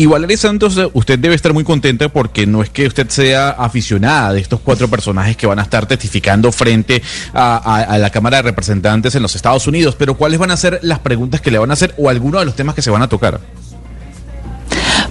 Y 0.00 0.06
Valeria 0.06 0.38
Santos, 0.38 0.80
usted 0.94 1.18
debe 1.18 1.34
estar 1.34 1.52
muy 1.52 1.62
contenta 1.62 2.08
porque 2.08 2.46
no 2.46 2.62
es 2.62 2.70
que 2.70 2.86
usted 2.86 3.10
sea 3.10 3.50
aficionada 3.50 4.32
de 4.32 4.40
estos 4.40 4.58
cuatro 4.60 4.88
personajes 4.88 5.36
que 5.36 5.46
van 5.46 5.58
a 5.58 5.62
estar 5.62 5.84
testificando 5.84 6.50
frente 6.52 7.02
a, 7.34 7.98
la 8.00 8.08
Cámara 8.08 8.38
de 8.38 8.44
Representantes 8.44 9.14
en 9.14 9.20
los 9.20 9.36
Estados 9.36 9.66
Unidos, 9.66 9.96
pero 9.98 10.14
¿cuáles 10.14 10.38
van 10.38 10.52
a 10.52 10.56
ser 10.56 10.80
las 10.80 11.00
preguntas 11.00 11.42
que 11.42 11.50
le 11.50 11.58
van 11.58 11.68
a 11.68 11.74
hacer 11.74 11.94
o 11.98 12.08
algunos 12.08 12.40
de 12.40 12.46
los 12.46 12.56
temas 12.56 12.74
que 12.74 12.80
se 12.80 12.88
van 12.88 13.02
a 13.02 13.08
tocar? 13.10 13.40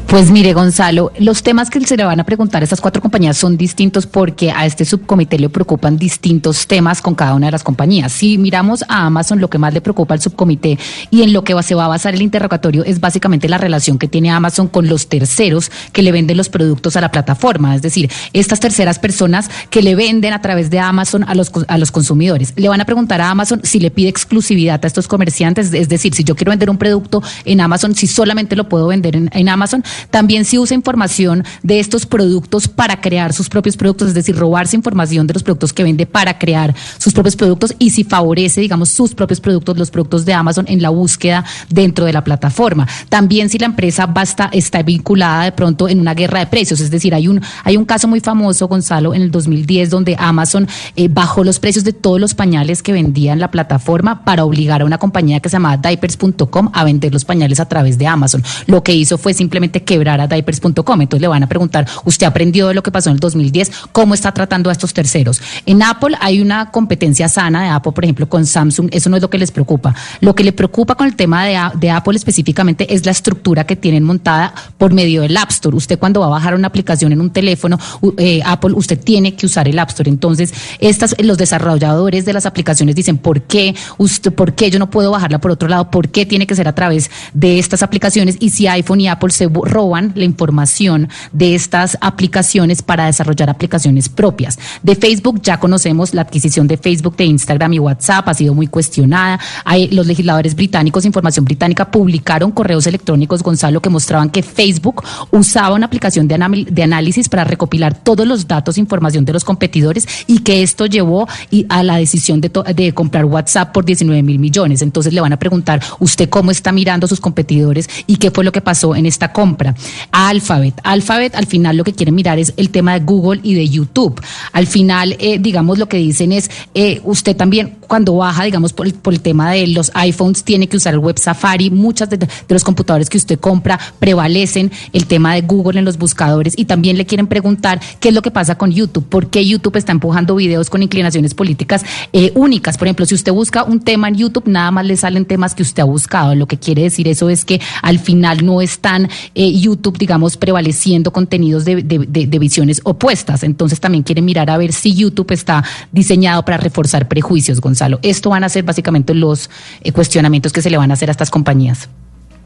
Pues 0.09 0.31
mire, 0.31 0.53
Gonzalo, 0.53 1.11
los 1.19 1.43
temas 1.43 1.69
que 1.69 1.79
se 1.85 1.95
le 1.95 2.03
van 2.03 2.19
a 2.19 2.23
preguntar 2.23 2.63
a 2.63 2.65
estas 2.65 2.81
cuatro 2.81 2.99
compañías 2.99 3.37
son 3.37 3.57
distintos 3.57 4.07
porque 4.07 4.49
a 4.49 4.65
este 4.65 4.83
subcomité 4.83 5.37
le 5.37 5.49
preocupan 5.49 5.97
distintos 5.97 6.65
temas 6.65 6.99
con 6.99 7.13
cada 7.13 7.35
una 7.35 7.45
de 7.45 7.51
las 7.51 7.63
compañías. 7.63 8.11
Si 8.11 8.39
miramos 8.39 8.83
a 8.89 9.05
Amazon, 9.05 9.39
lo 9.39 9.51
que 9.51 9.59
más 9.59 9.71
le 9.71 9.81
preocupa 9.81 10.15
al 10.15 10.19
subcomité 10.19 10.79
y 11.11 11.21
en 11.21 11.31
lo 11.31 11.43
que 11.43 11.61
se 11.61 11.75
va 11.75 11.85
a 11.85 11.89
basar 11.89 12.15
el 12.15 12.23
interrogatorio 12.23 12.83
es 12.85 12.99
básicamente 12.99 13.47
la 13.47 13.59
relación 13.59 13.99
que 13.99 14.07
tiene 14.07 14.31
Amazon 14.31 14.67
con 14.67 14.89
los 14.89 15.09
terceros 15.09 15.71
que 15.93 16.01
le 16.01 16.11
venden 16.11 16.37
los 16.37 16.49
productos 16.49 16.95
a 16.95 17.01
la 17.01 17.11
plataforma. 17.11 17.75
Es 17.75 17.83
decir, 17.83 18.09
estas 18.33 18.59
terceras 18.59 18.97
personas 18.97 19.51
que 19.69 19.83
le 19.83 19.93
venden 19.93 20.33
a 20.33 20.41
través 20.41 20.71
de 20.71 20.79
Amazon 20.79 21.23
a 21.27 21.35
los, 21.35 21.51
a 21.67 21.77
los 21.77 21.91
consumidores. 21.91 22.53
Le 22.55 22.67
van 22.67 22.81
a 22.81 22.85
preguntar 22.85 23.21
a 23.21 23.29
Amazon 23.29 23.61
si 23.63 23.79
le 23.79 23.91
pide 23.91 24.09
exclusividad 24.09 24.83
a 24.83 24.87
estos 24.87 25.07
comerciantes. 25.07 25.71
Es 25.71 25.87
decir, 25.87 26.15
si 26.15 26.23
yo 26.23 26.35
quiero 26.35 26.49
vender 26.49 26.71
un 26.71 26.79
producto 26.79 27.21
en 27.45 27.61
Amazon, 27.61 27.93
si 27.93 28.07
solamente 28.07 28.55
lo 28.55 28.67
puedo 28.67 28.87
vender 28.87 29.15
en, 29.15 29.29
en 29.33 29.49
Amazon 29.49 29.83
también 30.09 30.45
si 30.45 30.57
usa 30.57 30.75
información 30.75 31.43
de 31.63 31.79
estos 31.79 32.05
productos 32.05 32.67
para 32.67 33.01
crear 33.01 33.33
sus 33.33 33.49
propios 33.49 33.77
productos, 33.77 34.09
es 34.09 34.13
decir, 34.13 34.35
robarse 34.35 34.75
información 34.75 35.27
de 35.27 35.33
los 35.33 35.43
productos 35.43 35.73
que 35.73 35.83
vende 35.83 36.05
para 36.05 36.37
crear 36.37 36.75
sus 36.97 37.13
propios 37.13 37.35
productos 37.35 37.75
y 37.79 37.91
si 37.91 38.03
favorece, 38.03 38.61
digamos, 38.61 38.89
sus 38.89 39.13
propios 39.13 39.39
productos, 39.39 39.77
los 39.77 39.91
productos 39.91 40.25
de 40.25 40.33
Amazon 40.33 40.65
en 40.67 40.81
la 40.81 40.89
búsqueda 40.89 41.45
dentro 41.69 42.05
de 42.05 42.13
la 42.13 42.23
plataforma. 42.23 42.87
También 43.09 43.49
si 43.49 43.57
la 43.57 43.65
empresa 43.65 44.05
basta, 44.05 44.49
está 44.51 44.83
vinculada 44.83 45.43
de 45.43 45.51
pronto 45.51 45.89
en 45.89 45.99
una 45.99 46.13
guerra 46.13 46.39
de 46.39 46.47
precios, 46.47 46.79
es 46.79 46.91
decir, 46.91 47.13
hay 47.13 47.27
un, 47.27 47.41
hay 47.63 47.77
un 47.77 47.85
caso 47.85 48.07
muy 48.07 48.19
famoso, 48.19 48.67
Gonzalo, 48.67 49.13
en 49.13 49.21
el 49.21 49.31
2010 49.31 49.89
donde 49.89 50.15
Amazon 50.19 50.67
eh, 50.95 51.07
bajó 51.09 51.43
los 51.43 51.59
precios 51.59 51.83
de 51.83 51.93
todos 51.93 52.19
los 52.19 52.33
pañales 52.33 52.83
que 52.83 52.91
vendía 52.91 53.33
en 53.33 53.39
la 53.39 53.51
plataforma 53.51 54.23
para 54.23 54.45
obligar 54.45 54.81
a 54.81 54.85
una 54.85 54.97
compañía 54.97 55.39
que 55.39 55.49
se 55.49 55.55
llamaba 55.55 55.77
diapers.com 55.77 56.71
a 56.73 56.83
vender 56.83 57.13
los 57.13 57.25
pañales 57.25 57.59
a 57.59 57.67
través 57.67 57.97
de 57.97 58.07
Amazon. 58.07 58.43
Lo 58.67 58.83
que 58.83 58.93
hizo 58.93 59.17
fue 59.17 59.33
simplemente 59.33 59.83
quebrar 59.89 60.21
a 60.21 60.27
diapers.com. 60.27 61.01
Entonces 61.01 61.19
le 61.19 61.27
van 61.27 61.41
a 61.41 61.47
preguntar, 61.47 61.87
¿usted 62.05 62.27
aprendió 62.27 62.67
de 62.67 62.75
lo 62.75 62.83
que 62.83 62.91
pasó 62.91 63.09
en 63.09 63.15
el 63.15 63.19
2010? 63.19 63.71
¿Cómo 63.91 64.13
está 64.13 64.31
tratando 64.31 64.69
a 64.69 64.71
estos 64.71 64.93
terceros? 64.93 65.41
En 65.65 65.81
Apple 65.81 66.15
hay 66.21 66.41
una 66.41 66.69
competencia 66.69 67.27
sana 67.27 67.63
de 67.63 67.69
Apple, 67.69 67.93
por 67.93 68.03
ejemplo, 68.03 68.29
con 68.29 68.45
Samsung. 68.45 68.89
Eso 68.91 69.09
no 69.09 69.15
es 69.15 69.23
lo 69.23 69.31
que 69.31 69.39
les 69.39 69.49
preocupa. 69.49 69.95
Lo 70.21 70.35
que 70.35 70.43
le 70.43 70.51
preocupa 70.51 70.93
con 70.93 71.07
el 71.07 71.15
tema 71.15 71.43
de, 71.45 71.89
Apple 71.89 72.15
específicamente 72.15 72.93
es 72.93 73.03
la 73.03 73.11
estructura 73.11 73.65
que 73.65 73.75
tienen 73.75 74.03
montada 74.03 74.53
por 74.77 74.93
medio 74.93 75.23
del 75.23 75.35
App 75.37 75.49
Store. 75.49 75.75
Usted 75.75 75.97
cuando 75.97 76.19
va 76.19 76.27
a 76.27 76.29
bajar 76.29 76.53
una 76.53 76.67
aplicación 76.67 77.11
en 77.11 77.19
un 77.19 77.31
teléfono, 77.31 77.79
eh, 78.17 78.41
Apple, 78.45 78.73
usted 78.75 78.99
tiene 78.99 79.33
que 79.33 79.47
usar 79.47 79.67
el 79.67 79.79
App 79.79 79.89
Store. 79.89 80.07
Entonces, 80.07 80.53
estas, 80.79 81.15
los 81.17 81.39
desarrolladores 81.39 82.25
de 82.25 82.33
las 82.33 82.45
aplicaciones 82.45 82.95
dicen, 82.95 83.17
¿por 83.17 83.41
qué, 83.41 83.75
usted, 83.97 84.31
¿por 84.31 84.53
qué 84.53 84.69
yo 84.69 84.77
no 84.77 84.91
puedo 84.91 85.09
bajarla 85.09 85.39
por 85.39 85.49
otro 85.49 85.67
lado? 85.67 85.89
¿Por 85.89 86.09
qué 86.09 86.27
tiene 86.27 86.45
que 86.45 86.53
ser 86.53 86.67
a 86.67 86.75
través 86.75 87.09
de 87.33 87.57
estas 87.57 87.81
aplicaciones? 87.81 88.37
Y 88.39 88.51
si 88.51 88.67
iPhone 88.67 89.01
y 89.01 89.07
Apple 89.07 89.31
se 89.31 89.47
roban 89.79 90.11
la 90.15 90.25
información 90.25 91.07
de 91.31 91.55
estas 91.55 91.97
aplicaciones 92.01 92.81
para 92.81 93.05
desarrollar 93.05 93.49
aplicaciones 93.49 94.09
propias. 94.09 94.59
De 94.83 94.95
Facebook 94.95 95.41
ya 95.41 95.57
conocemos 95.57 96.13
la 96.13 96.21
adquisición 96.23 96.67
de 96.67 96.75
Facebook, 96.75 97.15
de 97.15 97.23
Instagram 97.23 97.73
y 97.73 97.79
WhatsApp, 97.79 98.27
ha 98.27 98.33
sido 98.33 98.53
muy 98.53 98.67
cuestionada. 98.67 99.39
Hay, 99.63 99.87
los 99.87 100.05
legisladores 100.05 100.53
británicos, 100.53 101.05
información 101.05 101.45
británica, 101.45 101.89
publicaron 101.89 102.51
correos 102.51 102.87
electrónicos, 102.87 103.41
Gonzalo, 103.41 103.81
que 103.81 103.89
mostraban 103.89 104.29
que 104.29 104.43
Facebook 104.43 105.01
usaba 105.31 105.75
una 105.75 105.85
aplicación 105.85 106.27
de, 106.27 106.83
análisis 106.83 107.29
para 107.29 107.45
recopilar 107.45 107.93
todos 108.03 108.27
los 108.27 108.47
datos 108.47 108.75
e 108.75 108.81
información 108.81 109.23
de 109.23 109.31
los 109.31 109.45
competidores 109.45 110.05
y 110.27 110.39
que 110.39 110.61
esto 110.61 110.87
llevó 110.87 111.25
a 111.69 111.83
la 111.83 111.95
decisión 111.95 112.41
de, 112.41 112.51
de 112.75 112.93
comprar 112.93 113.23
WhatsApp 113.23 113.71
por 113.71 113.85
19 113.85 114.23
mil 114.23 114.39
millones. 114.39 114.81
Entonces 114.81 115.13
le 115.13 115.21
van 115.21 115.31
a 115.31 115.39
preguntar, 115.39 115.81
¿usted 115.99 116.27
cómo 116.29 116.51
está 116.51 116.73
mirando 116.73 117.05
a 117.05 117.07
sus 117.07 117.21
competidores 117.21 117.87
y 118.07 118.17
qué 118.17 118.29
fue 118.29 118.43
lo 118.43 118.51
que 118.51 118.59
pasó 118.59 118.93
en 118.93 119.05
esta 119.05 119.31
compra? 119.31 119.68
Alphabet. 120.11 120.75
Alphabet 120.83 121.35
al 121.35 121.45
final 121.45 121.77
lo 121.77 121.83
que 121.83 121.93
quieren 121.93 122.15
mirar 122.15 122.39
es 122.39 122.53
el 122.57 122.69
tema 122.69 122.93
de 122.93 123.05
Google 123.05 123.41
y 123.43 123.53
de 123.53 123.67
YouTube. 123.67 124.21
Al 124.51 124.67
final, 124.67 125.15
eh, 125.19 125.37
digamos, 125.39 125.77
lo 125.77 125.87
que 125.87 125.97
dicen 125.97 126.31
es, 126.31 126.49
eh, 126.73 127.01
usted 127.03 127.35
también 127.35 127.78
cuando 127.89 128.15
baja, 128.15 128.43
digamos, 128.43 128.71
por 128.71 128.87
el, 128.87 129.19
tema 129.19 129.51
de 129.51 129.67
los 129.67 129.91
iPhones, 129.95 130.43
tiene 130.43 130.69
que 130.69 130.77
usar 130.77 130.93
el 130.93 130.99
web 130.99 131.17
Safari. 131.17 131.71
Muchas 131.71 132.09
de, 132.09 132.25
los 132.47 132.63
computadores 132.63 133.09
que 133.09 133.17
usted 133.17 133.39
compra 133.39 133.79
prevalecen 133.99 134.71
el 134.93 135.07
tema 135.07 135.33
de 135.33 135.41
Google 135.41 135.79
en 135.79 135.85
los 135.85 135.97
buscadores 135.97 136.53
y 136.55 136.65
también 136.65 136.97
le 136.97 137.05
quieren 137.05 137.27
preguntar 137.27 137.81
qué 137.99 138.09
es 138.09 138.15
lo 138.15 138.21
que 138.21 138.31
pasa 138.31 138.55
con 138.55 138.71
YouTube, 138.71 139.05
por 139.05 139.29
qué 139.29 139.45
YouTube 139.45 139.75
está 139.75 139.91
empujando 139.91 140.35
videos 140.35 140.69
con 140.69 140.83
inclinaciones 140.83 141.33
políticas 141.33 141.83
eh, 142.13 142.31
únicas. 142.35 142.77
Por 142.77 142.87
ejemplo, 142.87 143.05
si 143.07 143.15
usted 143.15 143.33
busca 143.33 143.63
un 143.63 143.79
tema 143.79 144.07
en 144.07 144.15
YouTube, 144.15 144.47
nada 144.47 144.69
más 144.69 144.85
le 144.85 144.95
salen 144.95 145.25
temas 145.25 145.55
que 145.55 145.63
usted 145.63 145.81
ha 145.81 145.85
buscado. 145.85 146.35
Lo 146.35 146.47
que 146.47 146.57
quiere 146.57 146.83
decir 146.83 147.07
eso 147.07 147.29
es 147.29 147.43
que 147.43 147.59
al 147.81 147.97
final 147.99 148.45
no 148.45 148.61
están 148.61 149.09
YouTube, 149.33 149.97
digamos, 149.97 150.37
prevaleciendo 150.37 151.11
contenidos 151.11 151.65
de, 151.65 151.81
de, 151.81 152.39
visiones 152.39 152.81
opuestas. 152.83 153.43
Entonces 153.43 153.79
también 153.79 154.03
quieren 154.03 154.25
mirar 154.25 154.49
a 154.49 154.57
ver 154.57 154.73
si 154.73 154.93
YouTube 154.93 155.31
está 155.31 155.63
diseñado 155.91 156.45
para 156.45 156.57
reforzar 156.57 157.07
prejuicios, 157.07 157.59
Esto 158.01 158.29
van 158.29 158.43
a 158.43 158.49
ser 158.49 158.63
básicamente 158.63 159.13
los 159.13 159.49
eh, 159.81 159.91
cuestionamientos 159.91 160.53
que 160.53 160.61
se 160.61 160.69
le 160.69 160.77
van 160.77 160.91
a 160.91 160.93
hacer 160.93 161.09
a 161.09 161.11
estas 161.11 161.29
compañías. 161.29 161.89